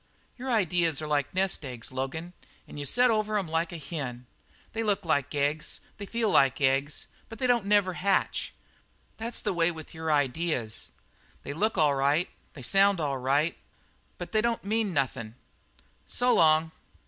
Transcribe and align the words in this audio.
"Your 0.35 0.49
ideas 0.49 0.99
are 0.99 1.05
like 1.07 1.31
nest 1.31 1.63
eggs, 1.63 1.91
Logan, 1.91 2.33
an' 2.67 2.77
you 2.77 2.87
set 2.87 3.11
over 3.11 3.37
'em 3.37 3.47
like 3.47 3.71
a 3.71 3.77
hen. 3.77 4.25
They 4.73 4.81
look 4.81 5.05
like 5.05 5.35
eggs; 5.35 5.79
they 5.99 6.07
feel 6.07 6.31
like 6.31 6.59
eggs; 6.59 7.05
but 7.29 7.37
they 7.37 7.45
don't 7.45 7.67
never 7.67 7.93
hatch. 7.93 8.51
That's 9.17 9.41
the 9.41 9.53
way 9.53 9.69
with 9.69 9.93
your 9.93 10.11
ideas. 10.11 10.89
They 11.43 11.53
look 11.53 11.77
all 11.77 11.93
right; 11.93 12.31
they 12.53 12.63
sound 12.63 12.99
all 12.99 13.19
right; 13.19 13.55
but 14.17 14.31
they 14.31 14.41
don't 14.41 14.63
mean 14.63 14.91
nothin'. 14.91 15.35
So 16.07 16.33
long." 16.33 16.71